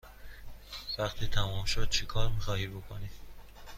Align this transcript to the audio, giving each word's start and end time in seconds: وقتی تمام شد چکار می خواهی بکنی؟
وقتی 0.99 1.27
تمام 1.27 1.65
شد 1.65 1.89
چکار 1.89 2.29
می 2.29 2.39
خواهی 2.41 2.67
بکنی؟ 2.67 3.09